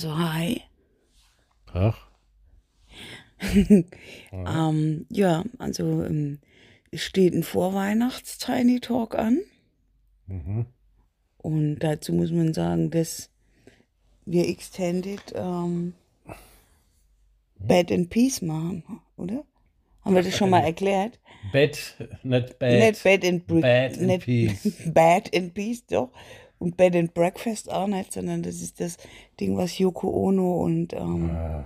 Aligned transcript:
Also 0.00 0.16
hi. 0.16 0.62
Ach, 1.74 2.08
Ähm, 4.32 5.06
ja, 5.10 5.44
also 5.58 6.02
ähm, 6.04 6.38
es 6.90 7.02
steht 7.02 7.34
ein 7.34 7.42
Vorweihnachts-Tiny 7.42 8.80
Talk 8.80 9.14
an. 9.14 9.40
mhm. 10.26 10.64
Und 11.36 11.80
dazu 11.80 12.14
muss 12.14 12.30
man 12.30 12.54
sagen, 12.54 12.90
dass 12.90 13.28
wir 14.24 14.48
Extended 14.48 15.20
ähm, 15.34 15.92
Bed 17.58 17.92
and 17.92 18.08
Peace 18.08 18.40
machen, 18.40 19.02
oder? 19.18 19.44
Haben 20.02 20.14
wir 20.14 20.22
das 20.22 20.34
schon 20.34 20.48
mal 20.48 20.60
erklärt? 20.64 21.20
Bett, 21.52 21.94
nicht 22.22 22.58
Bad. 22.58 22.88
Nicht 22.88 23.02
Bed 23.02 23.24
and, 23.26 23.46
Bad 23.46 23.98
and 23.98 24.02
nicht 24.06 24.24
Peace. 24.24 24.82
Bed 24.94 25.36
and 25.36 25.52
Peace, 25.52 25.84
doch. 25.84 26.10
Und 26.60 26.76
Bed 26.76 26.94
and 26.94 27.14
Breakfast 27.14 27.72
auch 27.72 27.86
nicht, 27.86 28.12
sondern 28.12 28.42
das 28.42 28.60
ist 28.60 28.80
das 28.80 28.98
Ding, 29.40 29.56
was 29.56 29.78
Yoko 29.78 30.08
Ono 30.28 30.62
und 30.62 30.92
ähm, 30.92 31.30
Ah. 31.30 31.64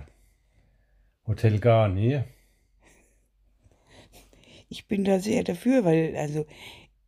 Hotel 1.27 1.59
Garni. 1.59 2.21
ich 4.69 4.87
bin 4.87 5.03
da 5.03 5.19
sehr 5.19 5.43
dafür, 5.43 5.83
weil, 5.83 6.15
also, 6.15 6.45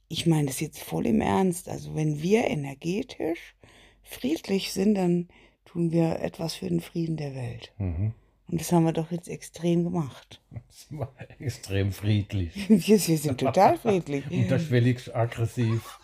ich 0.10 0.26
meine 0.26 0.48
das 0.48 0.60
jetzt 0.60 0.80
voll 0.84 1.06
im 1.08 1.22
Ernst. 1.22 1.70
Also, 1.70 1.96
wenn 1.96 2.22
wir 2.22 2.46
energetisch 2.46 3.56
friedlich 4.04 4.74
sind, 4.74 4.96
dann 4.96 5.28
tun 5.66 5.92
wir 5.92 6.20
etwas 6.20 6.56
für 6.56 6.68
den 6.68 6.82
Frieden 6.82 7.16
der 7.18 7.36
Welt. 7.36 7.74
Mhm. 7.78 8.14
Und 8.50 8.62
das 8.62 8.72
haben 8.72 8.86
wir 8.86 8.94
doch 8.94 9.12
jetzt 9.12 9.28
extrem 9.28 9.84
gemacht. 9.84 10.42
Das 10.68 10.88
war 11.00 11.14
extrem 11.40 11.92
friedlich. 11.92 12.54
Wir, 12.70 12.80
wir 13.08 13.18
sind 13.18 13.40
total 13.40 13.78
friedlich. 13.78 14.24
Unterschwellig 14.32 15.14
aggressiv. 15.16 16.00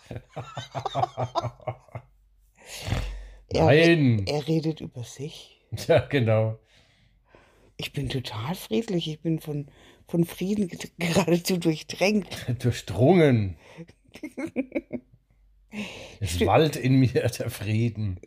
Er, 3.48 3.64
Nein. 3.64 4.24
er 4.26 4.46
redet 4.48 4.80
über 4.80 5.04
sich. 5.04 5.60
Ja, 5.86 6.00
genau. 6.00 6.58
Ich 7.76 7.92
bin 7.92 8.08
total 8.08 8.54
friedlich. 8.56 9.08
Ich 9.08 9.20
bin 9.20 9.38
von, 9.40 9.68
von 10.08 10.24
Frieden 10.24 10.68
ge- 10.68 10.90
geradezu 10.98 11.56
durchdrängt. 11.58 12.28
Durchdrungen. 12.58 13.56
Es 16.20 16.40
wallt 16.44 16.76
in 16.76 16.96
mir 16.96 17.08
der 17.28 17.50
Frieden. 17.50 18.20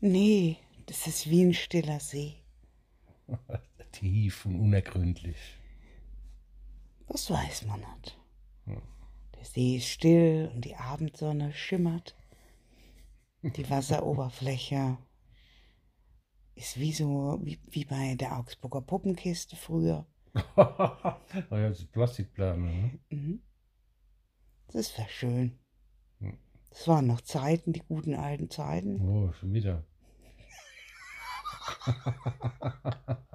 Nee, 0.00 0.56
das 0.86 1.06
ist 1.06 1.28
wie 1.30 1.42
ein 1.42 1.54
stiller 1.54 2.00
See. 2.00 2.34
Tief 3.92 4.46
und 4.46 4.60
unergründlich. 4.60 5.58
Das 7.08 7.30
weiß 7.30 7.66
man 7.66 7.80
nicht. 7.80 8.18
Der 8.66 9.44
See 9.44 9.76
ist 9.76 9.86
still 9.88 10.50
und 10.54 10.64
die 10.64 10.76
Abendsonne 10.76 11.52
schimmert. 11.52 12.16
Die 13.42 13.70
Wasseroberfläche 13.70 14.98
ist 16.56 16.80
wie 16.80 16.92
so, 16.92 17.38
wie, 17.42 17.60
wie 17.66 17.84
bei 17.84 18.14
der 18.16 18.36
Augsburger 18.38 18.80
Puppenkiste 18.80 19.56
früher. 19.56 20.06
ja, 20.56 21.20
das 21.50 21.80
ist 21.80 21.92
Plastikplane. 21.92 22.98
Ne? 23.10 23.38
Das 24.68 24.96
wäre 24.98 25.08
schön. 25.08 25.58
Hm. 26.18 26.38
Das 26.70 26.88
waren 26.88 27.06
noch 27.06 27.20
Zeiten, 27.20 27.72
die 27.72 27.82
guten 27.86 28.14
alten 28.14 28.50
Zeiten. 28.50 29.00
Oh, 29.00 29.32
schon 29.32 29.52
wieder. 29.52 29.84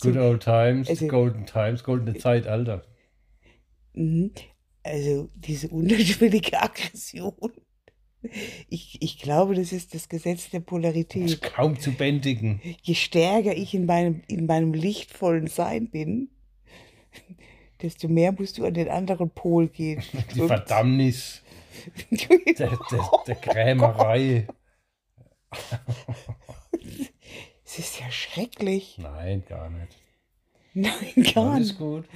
Good 0.00 0.16
old 0.16 0.42
times, 0.42 0.88
also- 0.88 1.06
golden 1.08 1.46
times, 1.46 1.82
goldene 1.82 2.16
Zeitalter. 2.18 2.84
Mhm. 3.94 4.32
Also 4.82 5.30
diese 5.34 5.68
unterschwellige 5.68 6.60
Aggression. 6.62 7.34
Ich, 8.68 9.00
ich 9.02 9.18
glaube, 9.18 9.54
das 9.54 9.72
ist 9.72 9.94
das 9.94 10.08
Gesetz 10.08 10.50
der 10.50 10.60
Ist 10.60 10.66
Polarität. 10.66 11.42
kaum 11.42 11.78
zu 11.78 11.92
bändigen. 11.92 12.60
Je 12.82 12.94
stärker 12.94 13.56
ich 13.56 13.72
in 13.74 13.86
meinem, 13.86 14.22
in 14.28 14.46
meinem 14.46 14.74
lichtvollen 14.74 15.46
Sein 15.48 15.90
bin, 15.90 16.28
desto 17.82 18.08
mehr 18.08 18.32
musst 18.32 18.58
du 18.58 18.64
an 18.66 18.74
den 18.74 18.88
anderen 18.88 19.30
Pol 19.30 19.68
gehen. 19.68 20.02
Die 20.34 20.40
Und- 20.40 20.48
Verdammnis 20.48 21.42
der, 22.10 22.68
der, 22.90 23.10
der 23.26 23.34
Krämerei. 23.36 24.46
Ist 27.78 28.00
ja 28.00 28.10
schrecklich. 28.10 28.96
Nein, 28.98 29.44
gar 29.48 29.68
nicht. 29.70 29.96
Nein, 30.74 30.92
gar 31.34 31.52
Alles 31.54 31.68
nicht. 31.68 31.78
gut. 31.78 32.08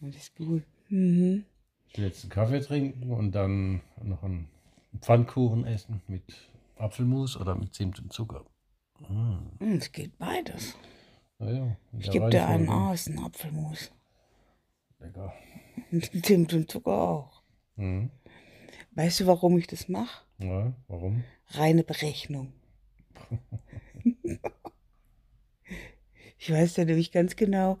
Das 0.00 0.16
ist 0.16 0.36
gut. 0.36 0.62
Mhm. 0.88 1.44
Jetzt 1.94 2.24
einen 2.24 2.30
Kaffee 2.30 2.60
trinken 2.60 3.10
und 3.12 3.32
dann 3.32 3.80
noch 4.02 4.22
einen 4.22 4.48
Pfannkuchen 5.00 5.64
essen 5.66 6.02
mit 6.06 6.22
Apfelmus 6.76 7.36
oder 7.36 7.54
mit 7.54 7.74
Zimt 7.74 7.98
und 7.98 8.12
Zucker. 8.12 8.44
Mm, 9.08 9.38
Hm, 9.60 9.76
Es 9.78 9.90
geht 9.92 10.16
beides. 10.18 10.74
naja, 11.38 11.76
Ich 11.98 12.10
gebe 12.10 12.30
dir 12.30 12.46
einen 12.46 12.68
aus, 12.68 13.08
einen 13.08 13.18
Apfelmus. 13.20 13.90
Lecker. 15.00 15.32
Zimt 16.22 16.52
und 16.52 16.70
Zucker 16.70 16.92
auch. 16.92 17.42
Mhm. 17.76 18.10
Weißt 18.92 19.20
du, 19.20 19.26
warum 19.26 19.56
ich 19.58 19.66
das 19.66 19.88
mache? 19.88 20.24
Ja, 20.38 20.72
warum? 20.88 21.24
Reine 21.50 21.82
Berechnung. 21.84 22.52
Ich 26.48 26.54
weiß 26.54 26.76
ja 26.78 26.86
nämlich 26.86 27.12
ganz 27.12 27.36
genau, 27.36 27.78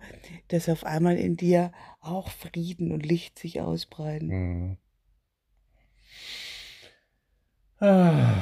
dass 0.48 0.68
auf 0.68 0.84
einmal 0.84 1.16
in 1.16 1.38
dir 1.38 1.72
auch 2.00 2.28
Frieden 2.28 2.92
und 2.92 3.06
Licht 3.06 3.38
sich 3.38 3.62
ausbreiten. 3.62 4.28
Mhm. 4.28 4.76
Ah, 7.80 8.34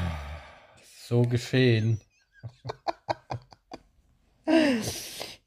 so 1.06 1.22
geschehen. 1.22 2.00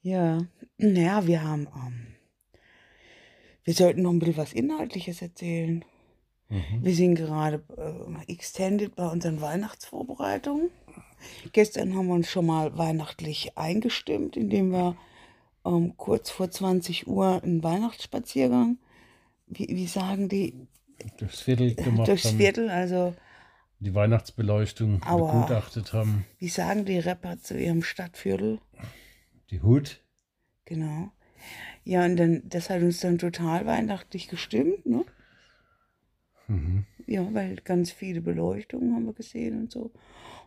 Ja, 0.01 0.47
naja, 0.77 1.27
wir 1.27 1.43
haben, 1.43 1.67
ähm, 1.75 2.07
wir 3.65 3.73
sollten 3.73 4.03
noch 4.03 4.11
ein 4.11 4.19
bisschen 4.19 4.37
was 4.37 4.53
Inhaltliches 4.53 5.21
erzählen. 5.21 5.83
Mhm. 6.47 6.79
Wir 6.81 6.95
sind 6.95 7.15
gerade 7.15 7.61
äh, 7.77 8.31
extended 8.31 8.95
bei 8.95 9.05
unseren 9.07 9.41
Weihnachtsvorbereitungen. 9.41 10.71
Gestern 11.51 11.95
haben 11.95 12.07
wir 12.07 12.15
uns 12.15 12.29
schon 12.29 12.45
mal 12.45 12.77
weihnachtlich 12.77 13.57
eingestimmt, 13.57 14.37
indem 14.37 14.71
wir 14.71 14.97
ähm, 15.65 15.95
kurz 15.97 16.29
vor 16.29 16.49
20 16.49 17.07
Uhr 17.07 17.41
einen 17.43 17.63
Weihnachtsspaziergang, 17.63 18.77
wie, 19.47 19.67
wie 19.69 19.87
sagen 19.87 20.29
die, 20.29 20.67
Durchs 21.17 21.41
Viertel 21.41 21.75
gemacht 21.75 22.09
durchs 22.09 22.25
haben, 22.25 22.37
Viertel, 22.37 22.69
also 22.69 23.15
die 23.79 23.95
Weihnachtsbeleuchtung 23.95 25.01
Aua. 25.05 25.31
begutachtet 25.31 25.93
haben. 25.93 26.25
wie 26.37 26.49
sagen 26.49 26.83
die 26.83 26.99
Rapper 26.99 27.39
zu 27.39 27.57
ihrem 27.57 27.83
Stadtviertel? 27.83 28.59
Die 29.49 29.61
Hut. 29.61 30.01
Genau. 30.65 31.11
Ja, 31.85 32.03
und 32.03 32.17
dann, 32.17 32.41
das 32.45 32.69
hat 32.69 32.81
uns 32.81 32.99
dann 32.99 33.17
total 33.17 33.65
weihnachtlich 33.65 34.27
gestimmt, 34.27 34.85
ne? 34.85 35.05
Mhm. 36.47 36.85
Ja, 37.09 37.27
weil 37.33 37.55
ganz 37.55 37.91
viele 37.91 38.21
Beleuchtungen 38.21 38.93
haben 38.93 39.07
wir 39.07 39.13
gesehen 39.13 39.61
und 39.61 39.71
so. 39.71 39.91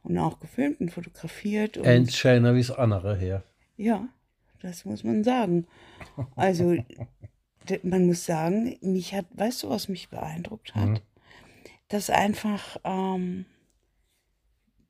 Und 0.04 0.16
auch 0.16 0.38
gefilmt 0.38 0.80
und 0.80 0.92
fotografiert. 0.92 1.76
Und 1.76 1.86
Eins 1.88 2.16
schöner 2.16 2.54
wie 2.54 2.60
das 2.60 2.70
andere 2.70 3.16
her. 3.16 3.42
Ja, 3.76 4.08
das 4.60 4.84
muss 4.84 5.02
man 5.02 5.24
sagen. 5.24 5.66
Also, 6.36 6.76
man 7.82 8.06
muss 8.06 8.24
sagen, 8.24 8.78
mich 8.80 9.12
hat, 9.12 9.26
weißt 9.32 9.64
du, 9.64 9.70
was 9.70 9.88
mich 9.88 10.08
beeindruckt 10.08 10.76
hat? 10.76 10.88
Mhm. 10.88 10.98
Dass 11.88 12.10
einfach 12.10 12.76
ähm, 12.84 13.44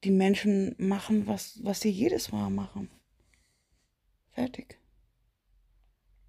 die 0.05 0.11
Menschen 0.11 0.75
machen, 0.77 1.27
was, 1.27 1.59
was 1.63 1.81
sie 1.81 1.91
jedes 1.91 2.33
Mal 2.33 2.51
machen. 2.51 2.91
Fertig. 4.33 4.79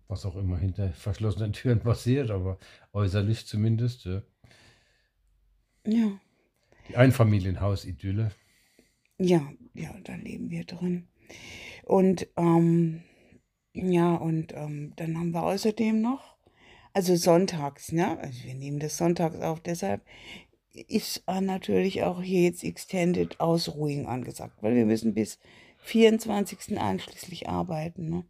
Was 0.07 0.25
auch 0.25 0.37
immer 0.37 0.57
hinter 0.57 0.93
verschlossenen 0.93 1.51
Türen 1.51 1.79
passiert, 1.83 2.31
aber 2.31 2.57
äußerlich 2.93 3.45
zumindest. 3.45 4.05
Ja. 4.05 4.21
Ja, 5.85 6.19
Die 6.89 6.95
Einfamilienhaus-Idylle. 6.97 8.31
ja, 9.19 9.51
ja, 9.73 9.93
da 10.03 10.15
leben 10.15 10.49
wir 10.49 10.63
drin. 10.65 11.07
Und 11.83 12.27
ähm, 12.37 13.03
ja, 13.73 14.15
und 14.15 14.53
ähm, 14.53 14.93
dann 14.95 15.17
haben 15.17 15.31
wir 15.31 15.43
außerdem 15.43 15.99
noch, 16.01 16.37
also 16.93 17.15
sonntags, 17.15 17.91
ne? 17.91 18.17
Also 18.19 18.43
wir 18.43 18.53
nehmen 18.55 18.79
das 18.79 18.97
sonntags 18.97 19.39
auf, 19.41 19.59
deshalb 19.61 20.05
ist 20.73 21.23
äh, 21.27 21.41
natürlich 21.41 22.03
auch 22.03 22.21
hier 22.21 22.43
jetzt 22.43 22.63
Extended 22.63 23.39
Ausruhing 23.39 24.05
angesagt, 24.07 24.61
weil 24.61 24.75
wir 24.75 24.85
müssen 24.85 25.13
bis 25.13 25.39
24. 25.79 26.77
einschließlich 26.79 27.49
arbeiten, 27.49 28.09
ne? 28.09 28.25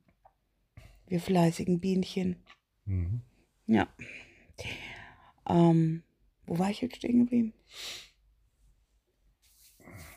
Wir 1.07 1.19
fleißigen 1.19 1.79
Bienchen. 1.79 2.38
Mhm. 2.85 3.21
Ja. 3.67 3.88
Ähm, 5.47 6.03
wo 6.45 6.57
war 6.60 6.69
ich 6.69 6.81
jetzt 6.81 6.98
stehen 6.98 7.19
geblieben? 7.19 7.54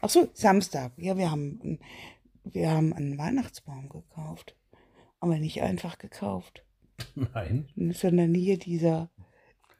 Ach 0.00 0.08
so, 0.10 0.28
Samstag. 0.34 0.92
Ja, 0.96 1.16
wir 1.16 1.30
haben, 1.30 1.60
einen- 1.62 1.78
wir 2.44 2.70
haben 2.70 2.92
einen 2.92 3.18
Weihnachtsbaum 3.18 3.88
gekauft. 3.88 4.56
Aber 5.18 5.38
nicht 5.38 5.62
einfach 5.62 5.96
gekauft, 5.98 6.62
Nein. 7.14 7.68
sondern 7.94 8.34
hier 8.34 8.58
dieser 8.58 9.10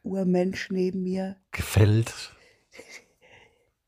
Urmensch 0.02 0.70
neben 0.70 1.02
mir, 1.02 1.36
Gefällt. 1.52 2.34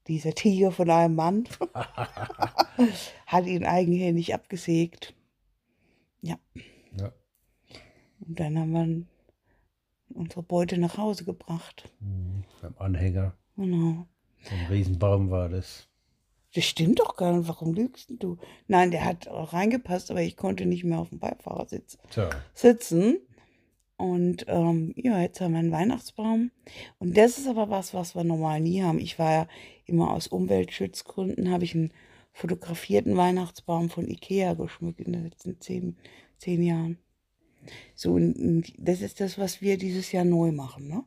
dieser 0.07 0.35
Tiger 0.35 0.71
von 0.71 0.91
einem 0.91 1.15
Mann 1.15 1.49
hat 3.27 3.47
ihn 3.47 3.65
eigenhändig 3.65 4.35
abgesägt. 4.35 5.15
Ja. 6.21 6.39
Ja. 6.99 7.13
Und 8.21 8.39
dann 8.39 8.59
haben 8.59 8.73
wir 8.73 9.07
unsere 10.19 10.43
Beute 10.43 10.79
nach 10.79 10.99
Hause 10.99 11.25
gebracht. 11.25 11.91
Mhm. 12.01 12.45
Beim 12.61 12.75
Anhänger. 12.79 13.35
Genau. 13.57 14.07
So 14.43 14.55
ein 14.55 14.67
Riesenbaum 14.71 15.31
war 15.31 15.49
das. 15.49 15.89
Das 16.55 16.65
stimmt 16.65 16.99
doch 17.01 17.17
gar 17.17 17.37
nicht. 17.37 17.49
Warum 17.49 17.75
lügst 17.75 18.13
du? 18.19 18.39
Nein, 18.67 18.91
der 18.91 19.05
hat 19.05 19.29
auch 19.29 19.53
reingepasst, 19.53 20.11
aber 20.11 20.23
ich 20.23 20.37
konnte 20.37 20.67
nicht 20.67 20.85
mehr 20.85 20.99
auf 20.99 21.11
dem 21.11 21.19
Beifahrersitz 21.19 21.99
Tja. 22.11 22.31
sitzen. 22.55 23.19
Und 23.97 24.47
ähm, 24.49 24.95
ja, 24.97 25.21
jetzt 25.21 25.41
haben 25.41 25.53
wir 25.53 25.59
einen 25.59 25.73
Weihnachtsbaum. 25.73 26.53
Und 26.99 27.17
das 27.17 27.37
ist 27.37 27.49
aber 27.49 27.69
was, 27.69 27.95
was 27.95 28.15
wir 28.15 28.25
normal 28.25 28.61
nie 28.61 28.83
haben. 28.83 29.01
Ich 29.01 29.19
war 29.19 29.33
ja 29.33 29.49
immer 29.87 30.13
aus 30.13 30.29
Umweltschutzgründen, 30.29 31.51
habe 31.51 31.65
ich 31.65 31.75
einen 31.75 31.93
fotografierten 32.33 33.17
Weihnachtsbaum 33.17 33.91
von 33.91 34.09
Ikea 34.09 34.55
geschmückt 34.55 35.01
in 35.01 35.13
den 35.13 35.25
letzten 35.25 35.61
zehn, 35.61 35.97
zehn 36.39 36.63
Jahren. 36.63 36.99
So, 37.95 38.19
das 38.79 39.01
ist 39.01 39.21
das, 39.21 39.39
was 39.39 39.61
wir 39.61 39.79
dieses 39.79 40.13
Jahr 40.13 40.25
neu 40.25 40.53
machen, 40.53 40.89
ne? 40.89 41.05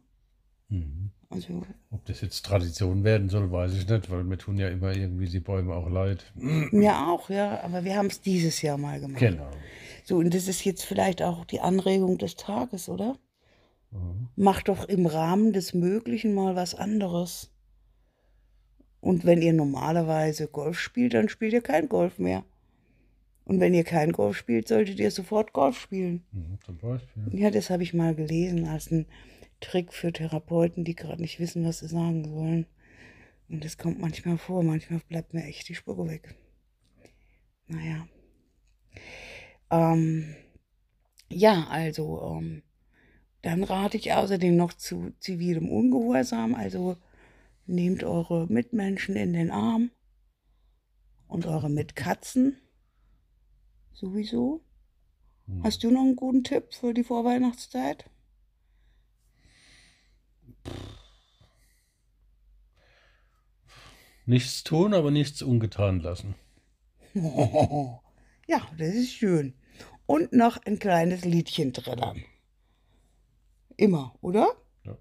Mhm. 0.69 1.11
Also, 1.29 1.61
Ob 1.91 2.03
das 2.05 2.19
jetzt 2.21 2.45
Tradition 2.45 3.05
werden 3.05 3.29
soll, 3.29 3.49
weiß 3.51 3.73
ich 3.73 3.87
nicht, 3.87 4.11
weil 4.11 4.25
mir 4.25 4.37
tun 4.37 4.57
ja 4.57 4.67
immer 4.67 4.93
irgendwie 4.93 5.29
die 5.29 5.39
Bäume 5.39 5.73
auch 5.73 5.89
leid. 5.89 6.25
mir 6.35 7.07
auch, 7.07 7.29
ja, 7.29 7.63
aber 7.63 7.85
wir 7.85 7.95
haben 7.95 8.07
es 8.07 8.19
dieses 8.19 8.61
Jahr 8.61 8.77
mal 8.77 8.99
gemacht. 8.99 9.19
Genau. 9.19 9.49
So, 10.03 10.17
und 10.17 10.33
das 10.33 10.49
ist 10.49 10.65
jetzt 10.65 10.83
vielleicht 10.83 11.21
auch 11.21 11.45
die 11.45 11.61
Anregung 11.61 12.17
des 12.17 12.35
Tages, 12.35 12.89
oder? 12.89 13.17
Mhm. 13.91 14.27
Macht 14.35 14.67
doch 14.67 14.89
im 14.89 15.05
Rahmen 15.05 15.53
des 15.53 15.73
Möglichen 15.73 16.33
mal 16.33 16.57
was 16.57 16.75
anderes. 16.75 17.49
Und 18.99 19.25
wenn 19.25 19.41
ihr 19.41 19.53
normalerweise 19.53 20.47
Golf 20.47 20.79
spielt, 20.79 21.13
dann 21.13 21.29
spielt 21.29 21.53
ihr 21.53 21.61
kein 21.61 21.87
Golf 21.87 22.19
mehr. 22.19 22.43
Und 23.51 23.59
wenn 23.59 23.73
ihr 23.73 23.83
kein 23.83 24.13
Golf 24.13 24.37
spielt, 24.37 24.69
solltet 24.69 24.97
ihr 24.97 25.11
sofort 25.11 25.51
Golf 25.51 25.77
spielen. 25.77 26.23
Mhm. 26.31 26.57
Zum 26.65 26.77
Beispiel. 26.77 27.37
Ja, 27.37 27.51
das 27.51 27.69
habe 27.69 27.83
ich 27.83 27.93
mal 27.93 28.15
gelesen 28.15 28.65
als 28.65 28.89
ein 28.89 29.07
Trick 29.59 29.91
für 29.91 30.13
Therapeuten, 30.13 30.85
die 30.85 30.95
gerade 30.95 31.21
nicht 31.21 31.37
wissen, 31.37 31.65
was 31.65 31.79
sie 31.79 31.89
sagen 31.89 32.23
sollen. 32.23 32.65
Und 33.49 33.65
das 33.65 33.77
kommt 33.77 33.99
manchmal 33.99 34.37
vor. 34.37 34.63
Manchmal 34.63 35.01
bleibt 35.09 35.33
mir 35.33 35.43
echt 35.43 35.67
die 35.67 35.75
Spucke 35.75 36.07
weg. 36.07 36.33
Naja. 37.67 38.07
Ähm, 39.69 40.33
ja, 41.27 41.67
also, 41.67 42.39
ähm, 42.39 42.63
dann 43.41 43.65
rate 43.65 43.97
ich 43.97 44.13
außerdem 44.13 44.55
noch 44.55 44.71
zu 44.71 45.11
zivilem 45.19 45.67
Ungehorsam. 45.67 46.55
Also 46.55 46.95
nehmt 47.65 48.05
eure 48.05 48.47
Mitmenschen 48.47 49.17
in 49.17 49.33
den 49.33 49.51
Arm 49.51 49.91
und 51.27 51.45
eure 51.45 51.69
Mitkatzen 51.69 52.55
sowieso. 53.93 54.61
Mhm. 55.47 55.63
Hast 55.63 55.83
du 55.83 55.91
noch 55.91 56.01
einen 56.01 56.15
guten 56.15 56.43
Tipp 56.43 56.73
für 56.73 56.93
die 56.93 57.03
Vorweihnachtszeit? 57.03 58.05
Nichts 64.25 64.63
tun, 64.63 64.93
aber 64.93 65.11
nichts 65.11 65.41
ungetan 65.41 65.99
lassen. 65.99 66.35
Ja, 68.47 68.59
das 68.77 68.89
ist 68.89 69.13
schön. 69.13 69.53
Und 70.05 70.33
noch 70.33 70.57
ein 70.65 70.77
kleines 70.77 71.23
Liedchen 71.23 71.71
trällern. 71.71 72.21
Immer, 73.77 74.13
oder? 74.19 74.49
Ja. 74.83 74.97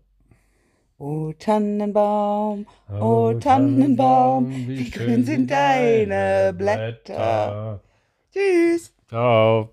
O 0.99 1.33
Tannenbaum, 1.33 2.67
o 2.89 3.35
Tannenbaum, 3.35 4.69
wie 4.69 4.89
grün 4.89 5.25
sind 5.25 5.51
deine 5.51 6.55
Blätter. 6.57 7.83
Ciao. 9.11 9.73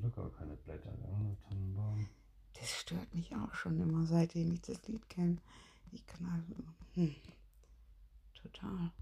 Locker 0.00 0.30
keine 0.38 0.54
Blätter. 0.58 0.92
Ja, 0.96 1.36
Tannenbaum. 1.48 2.06
Das 2.52 2.70
stört 2.70 3.12
mich 3.12 3.34
auch 3.34 3.52
schon 3.52 3.80
immer, 3.80 4.06
seitdem 4.06 4.52
ich 4.52 4.60
das 4.60 4.86
Lied 4.86 5.08
kenne. 5.08 5.38
Ich 5.90 6.06
kann 6.06 6.24
also, 6.26 6.54
hm, 6.94 7.16
total. 8.40 8.92